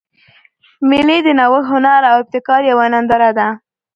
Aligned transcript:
مېلې 0.89 1.17
د 1.23 1.27
نوښت، 1.39 1.67
هنر 1.71 2.01
او 2.09 2.15
ابتکار 2.21 2.61
یوه 2.71 2.85
ننداره 2.93 3.31
ده. 3.37 3.47